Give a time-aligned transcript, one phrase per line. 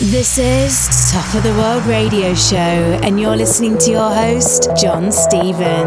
[0.00, 5.12] This is Top of the World Radio Show, and you're listening to your host, John
[5.12, 5.86] Stephen.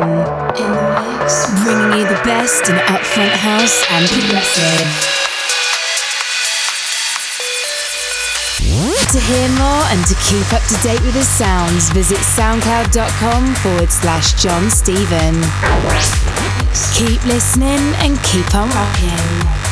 [1.65, 4.86] Bringing you the best in upfront house and progressive.
[9.13, 13.91] To hear more and to keep up to date with his sounds, visit soundcloud.com forward
[13.91, 15.41] slash John Stephen.
[16.94, 19.62] Keep listening and keep on rocking.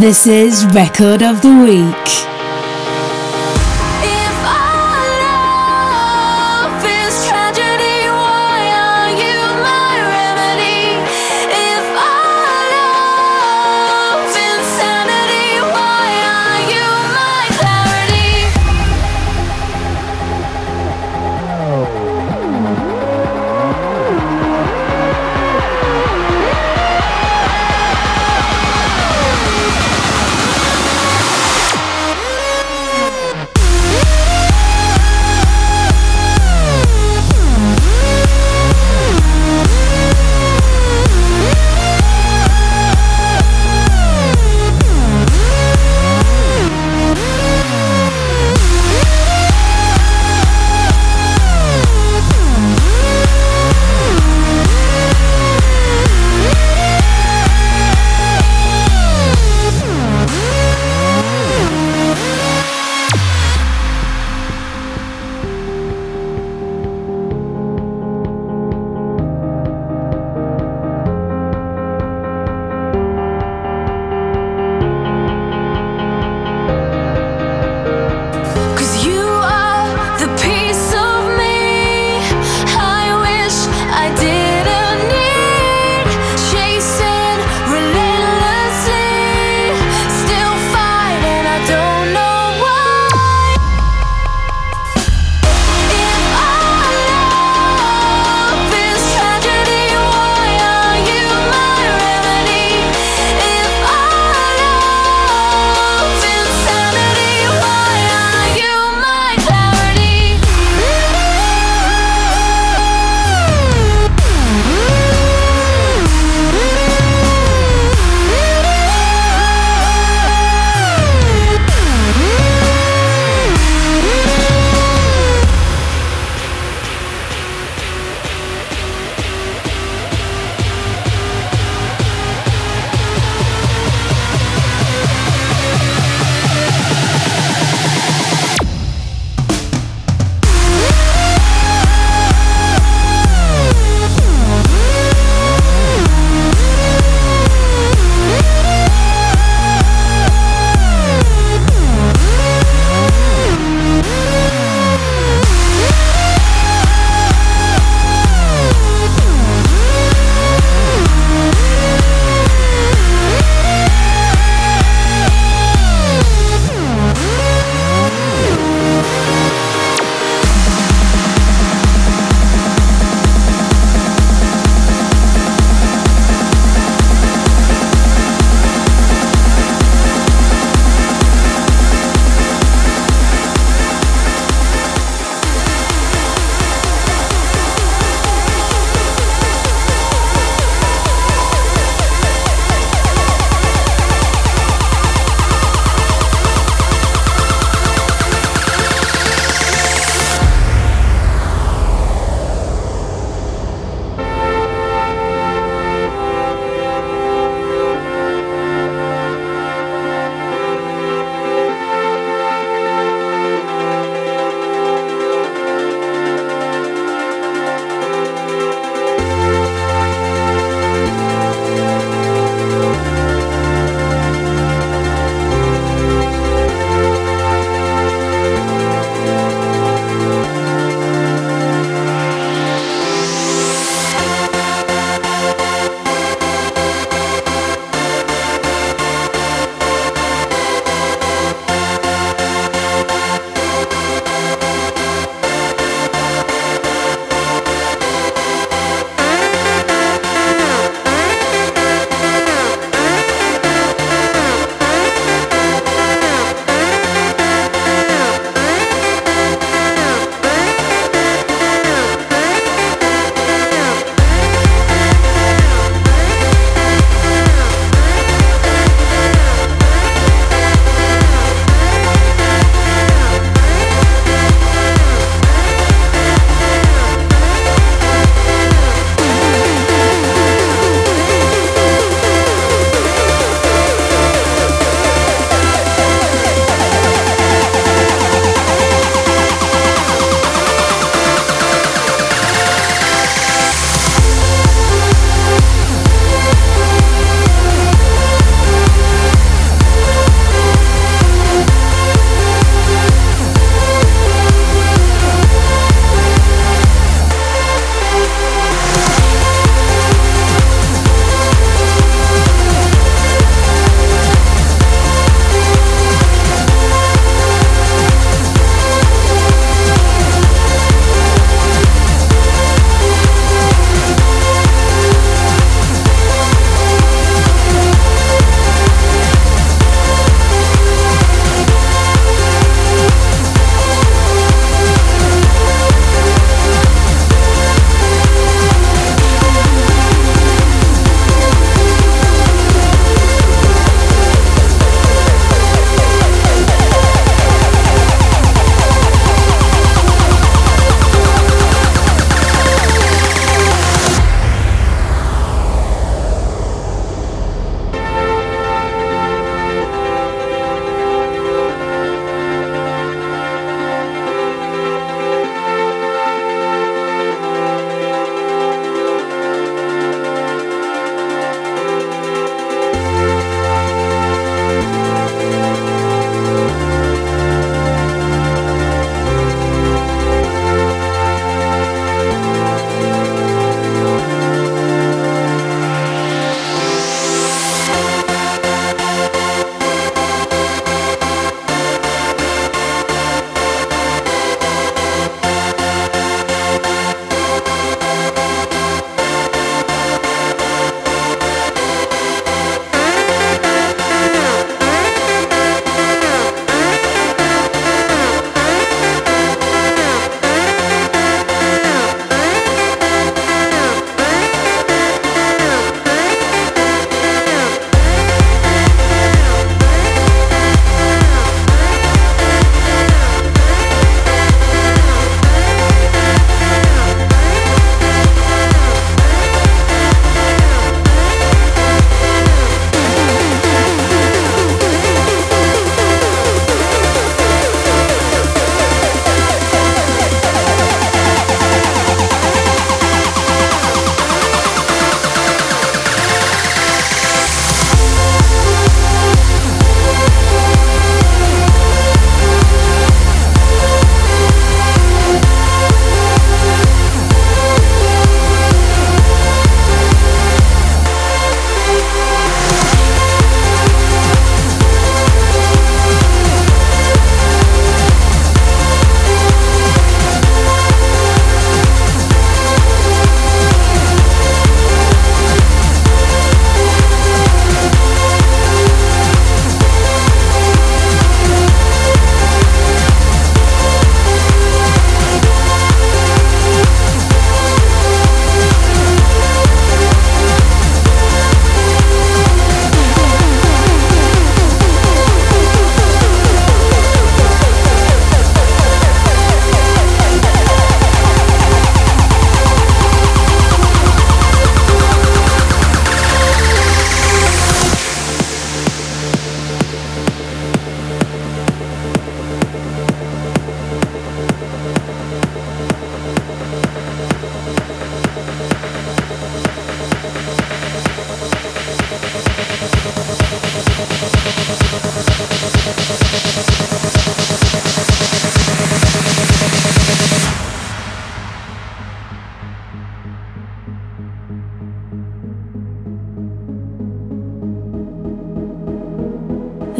[0.00, 2.35] This is Record of the Week.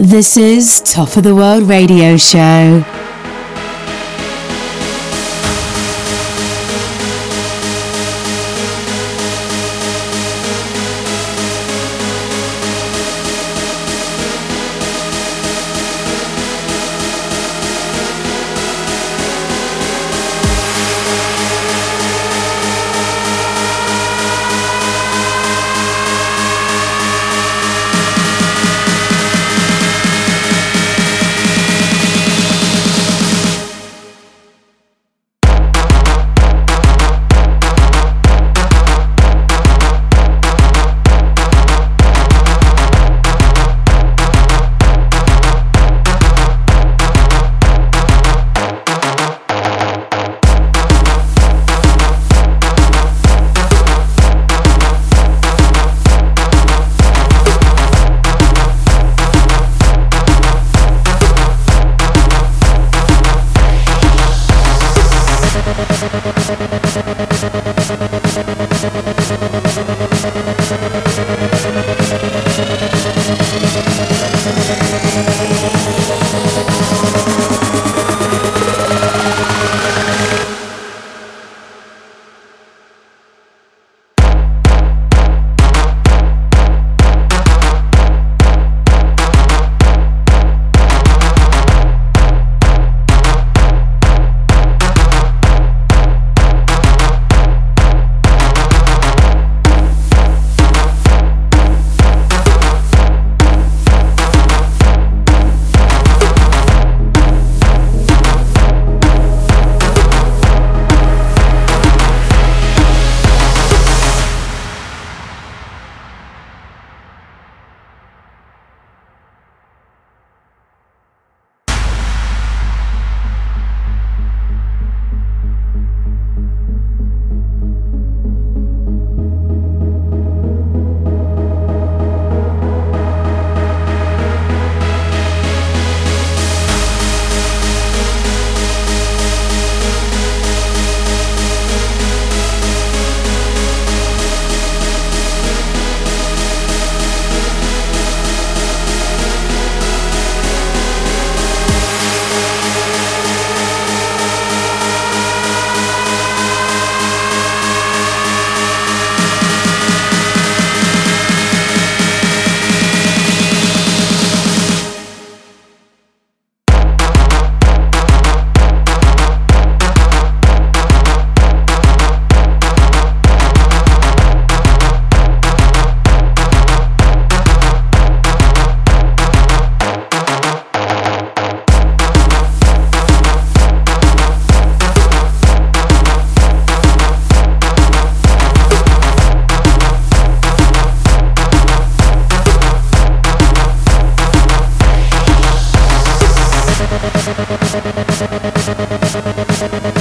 [0.07, 3.06] This is Top of the World Radio Show.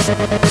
[0.06, 0.45] Thank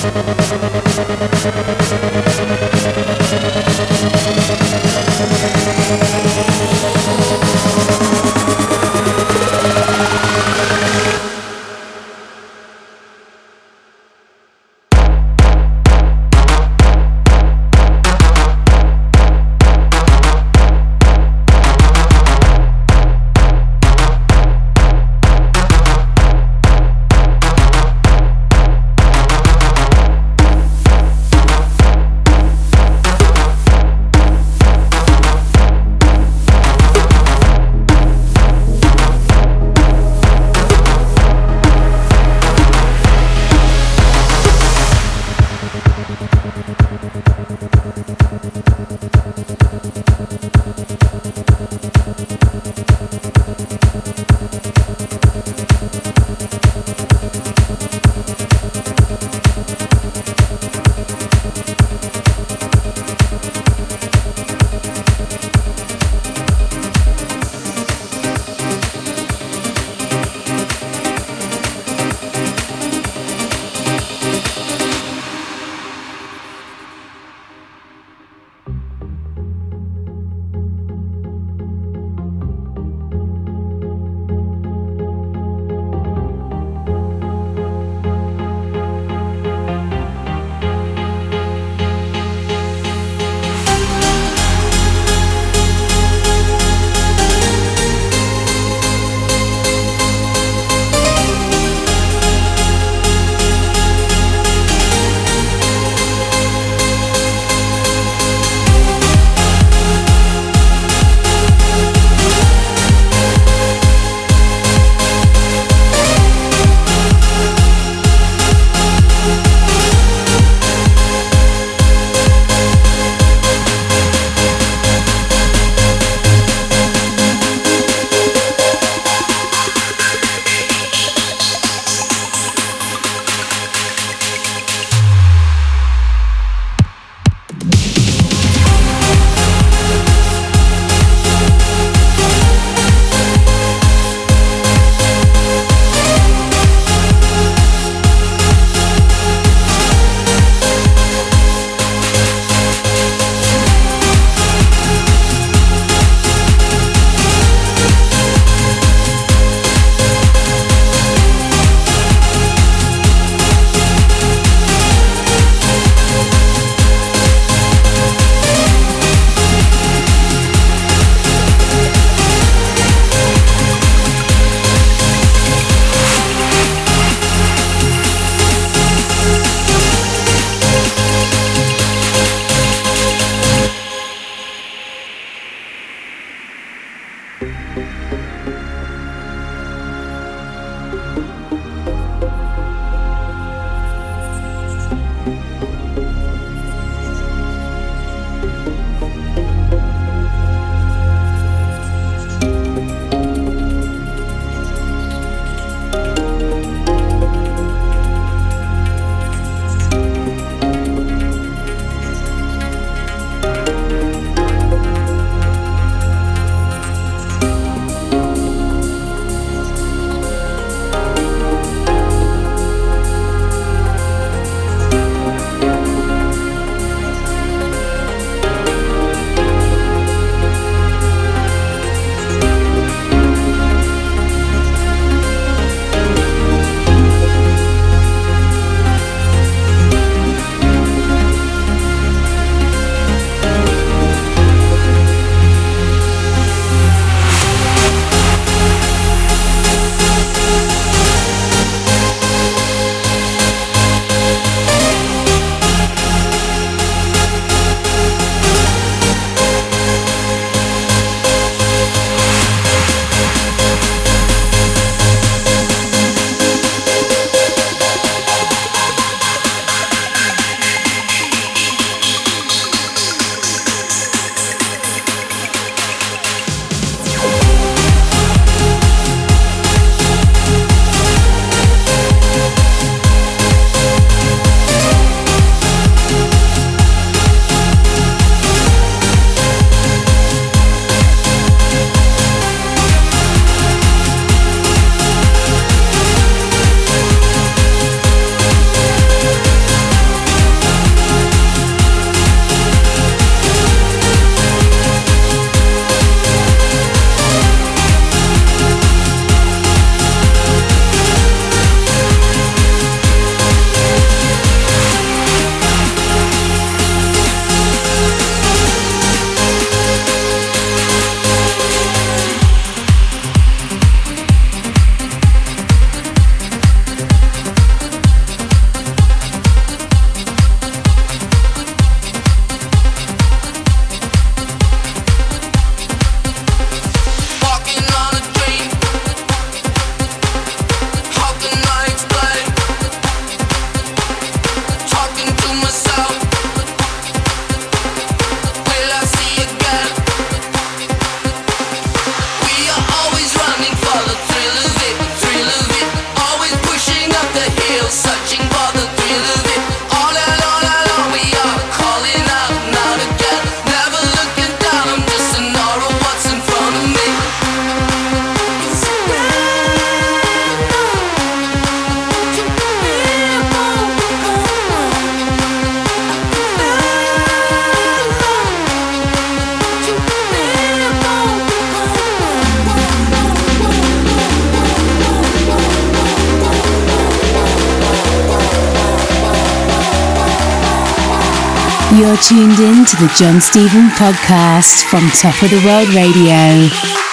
[392.85, 397.04] to the John Stephen podcast from Top of the World Radio.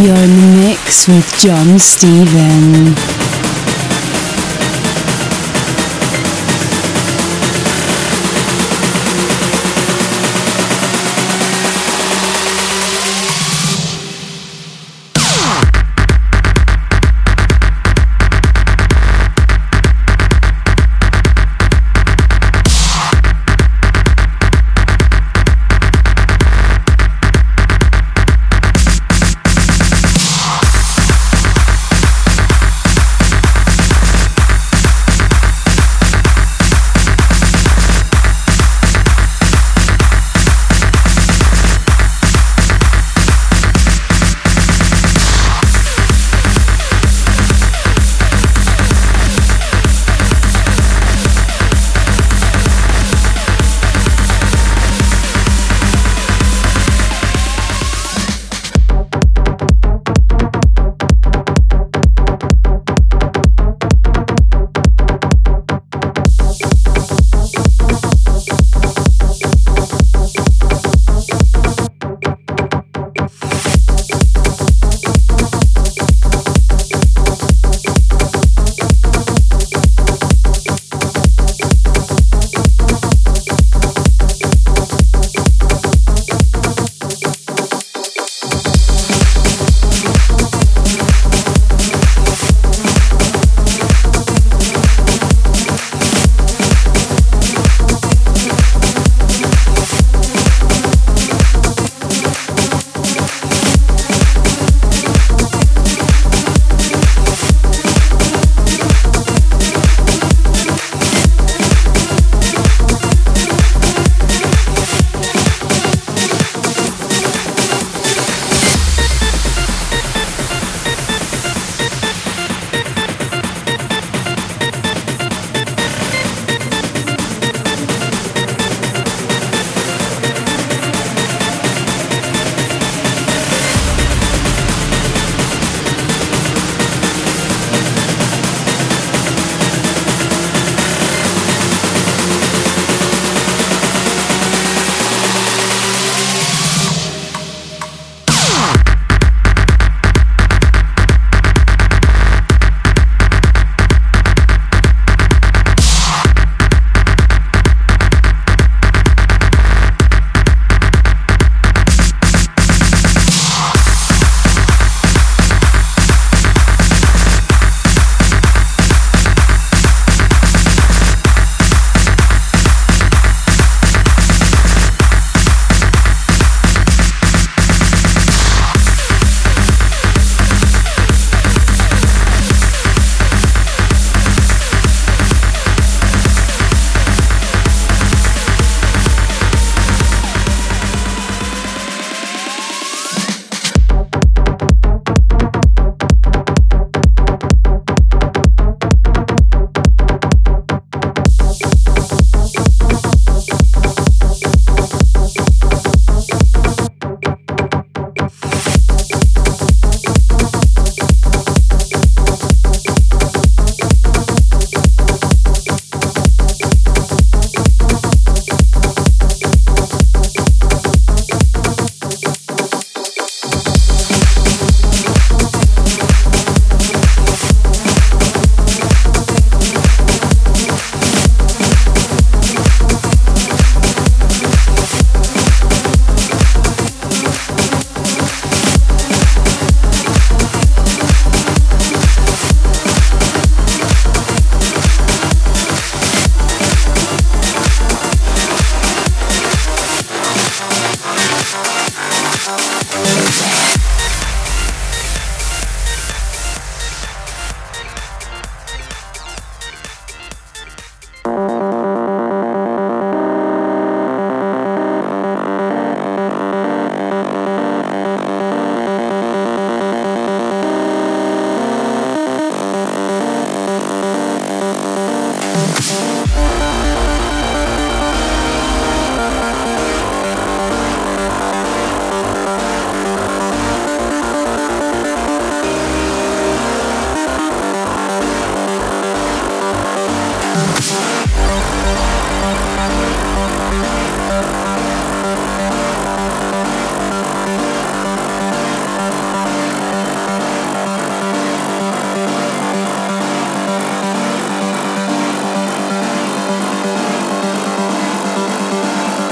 [0.00, 3.37] You're in the mix with John Stephen.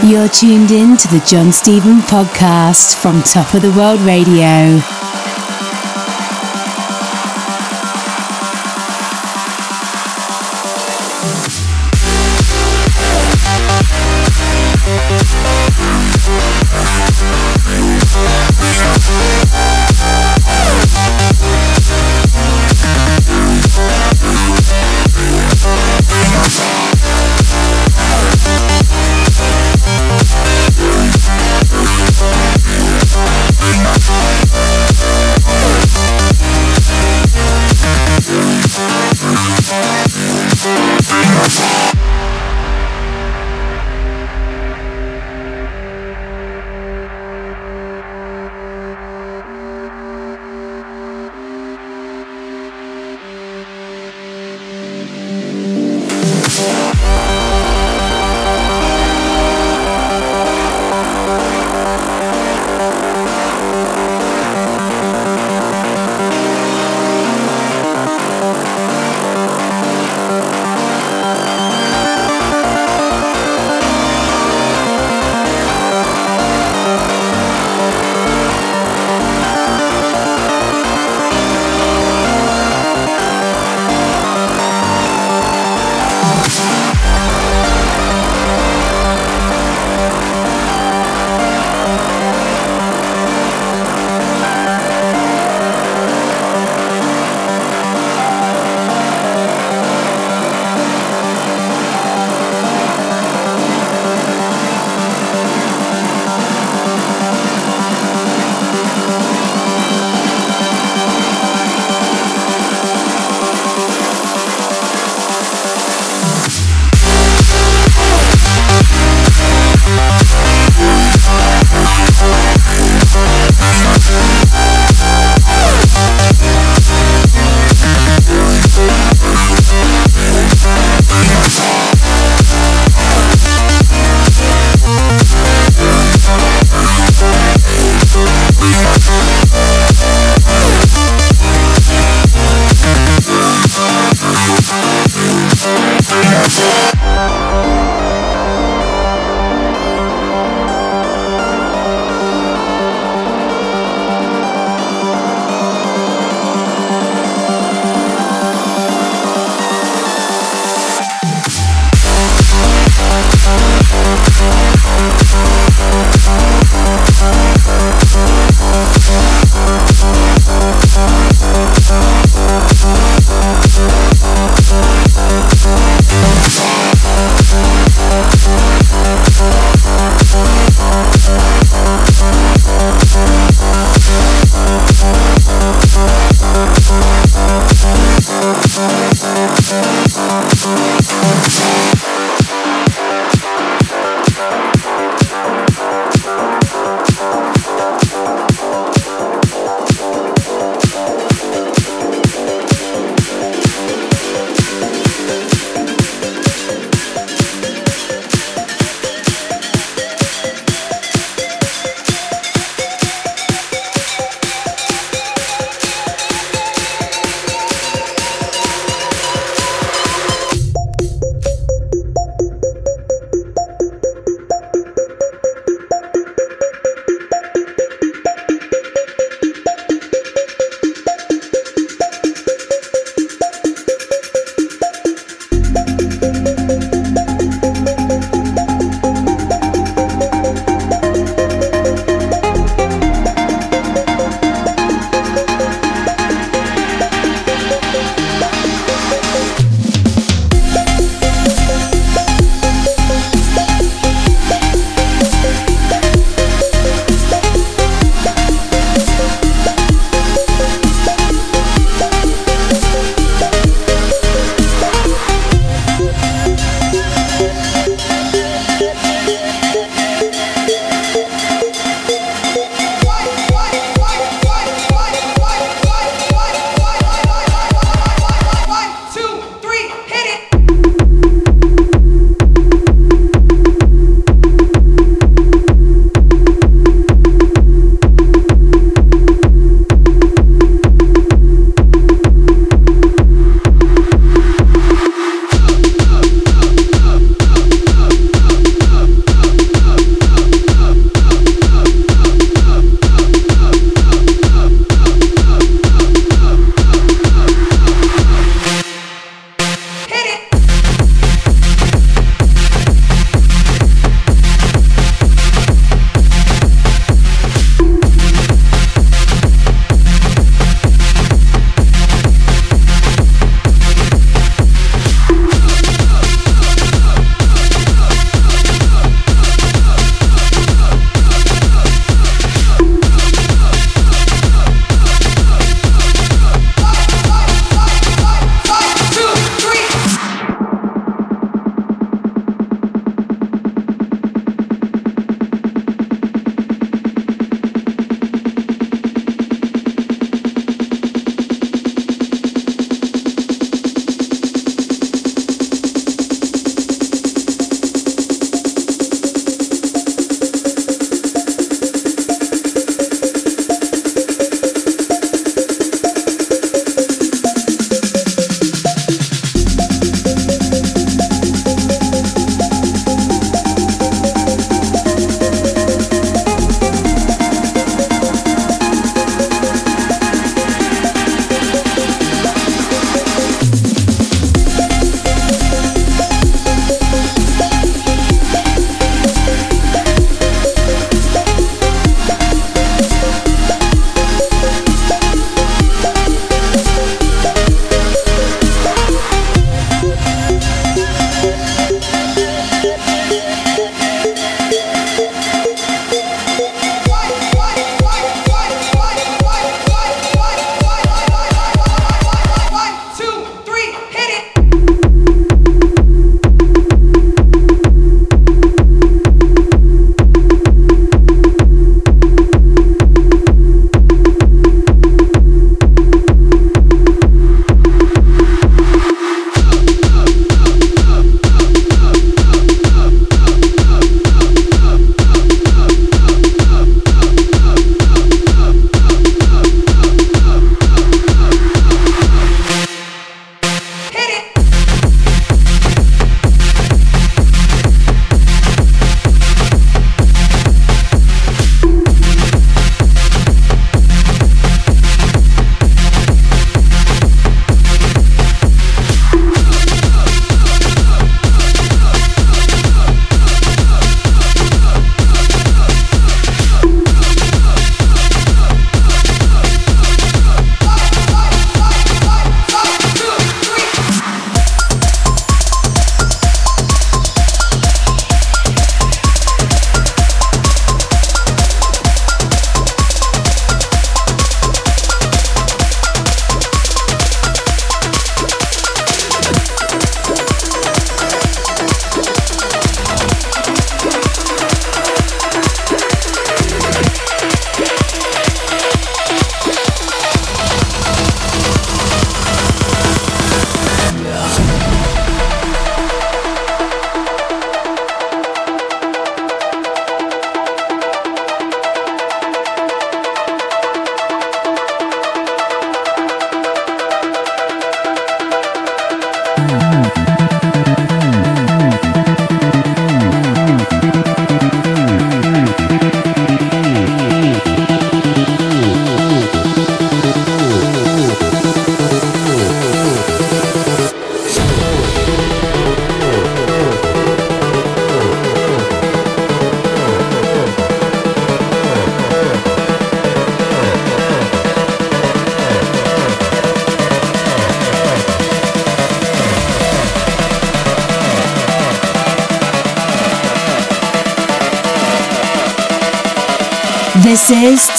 [0.06, 5.05] You're tuned in to the John Stephen podcast from Top of the World Radio.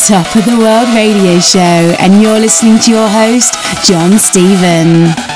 [0.07, 3.53] Top of the World Radio Show, and you're listening to your host,
[3.85, 5.26] John Stephen.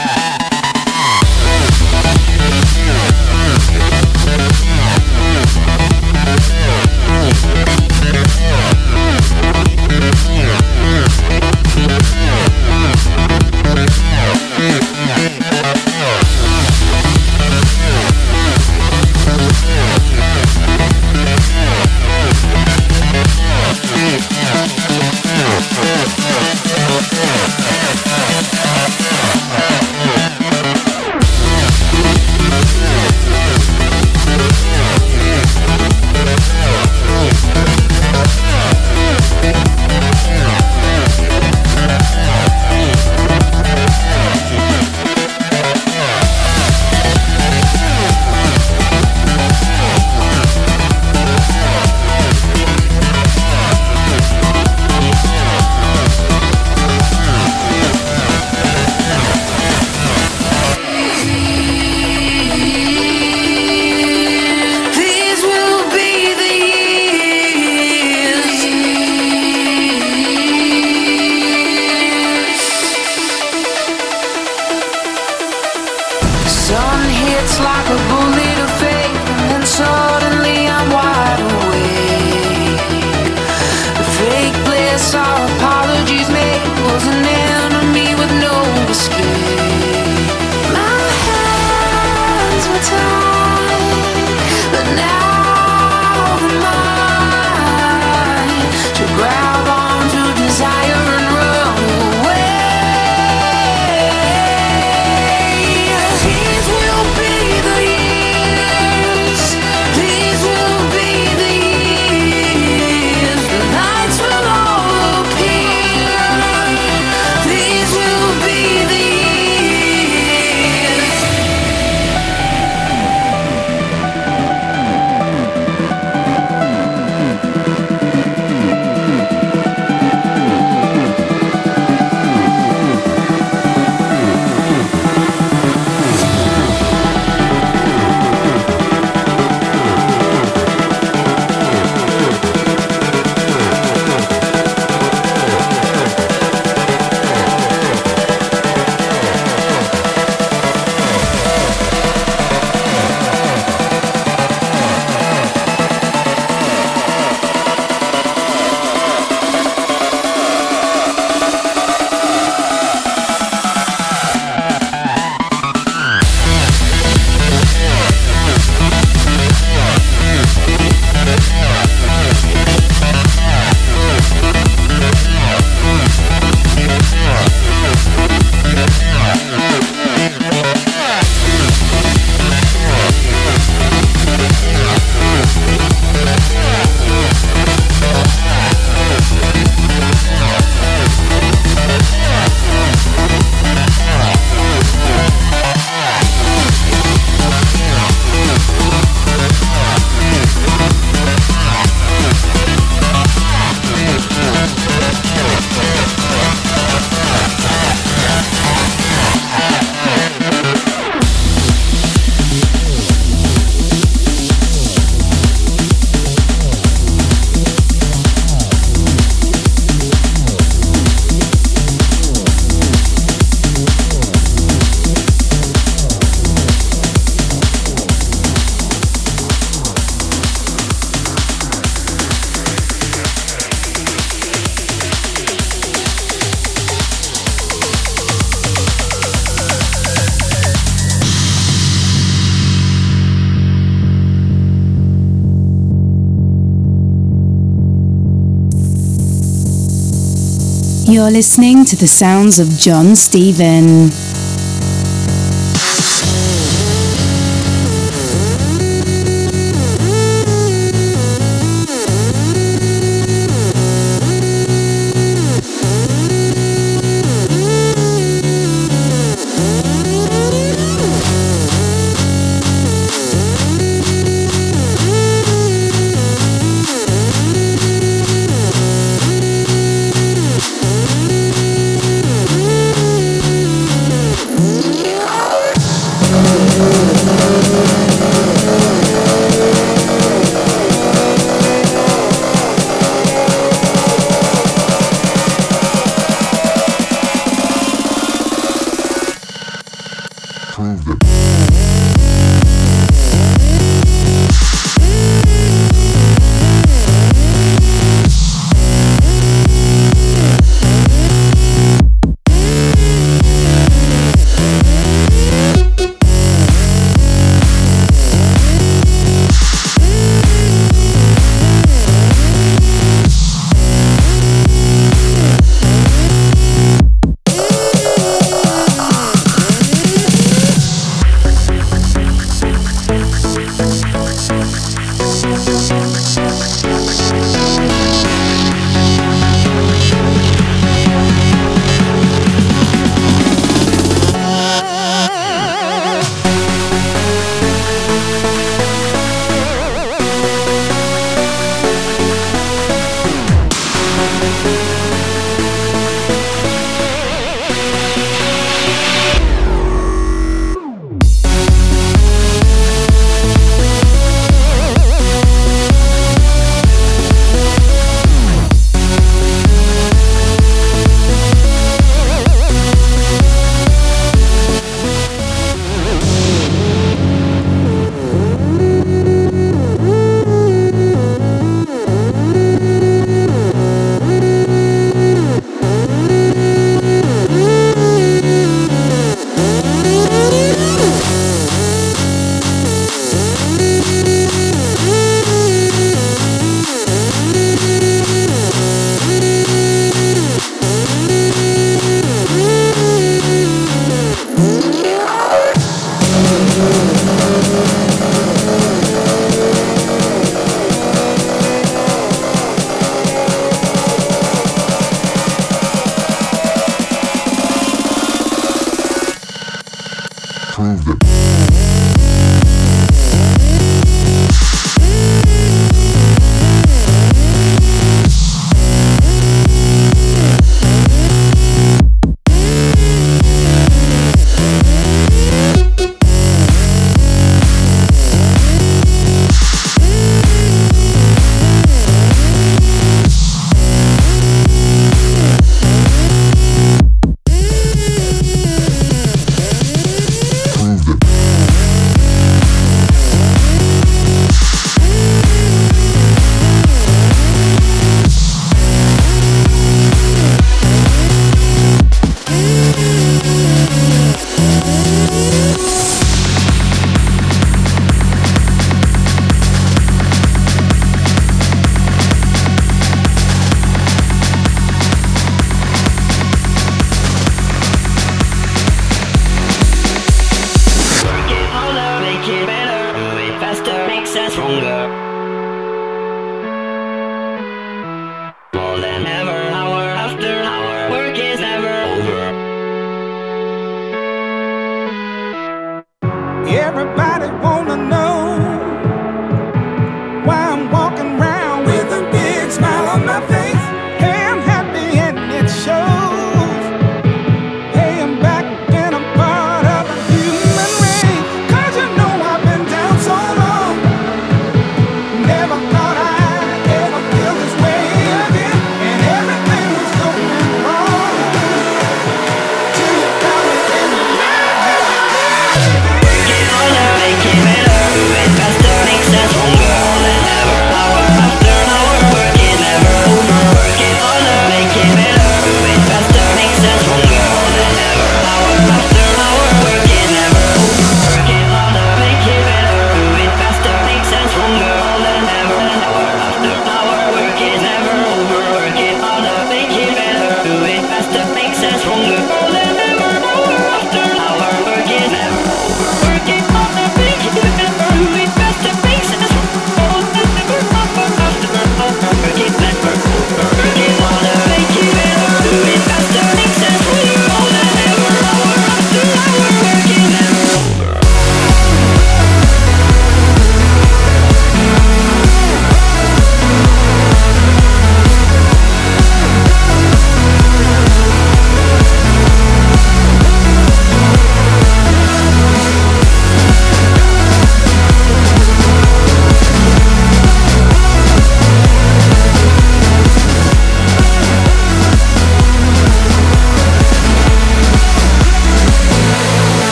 [251.12, 254.10] You're listening to the sounds of John Stephen.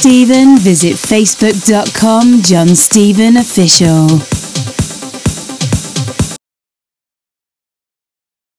[0.00, 4.29] Stephen, visit facebook.com John Stephen Official.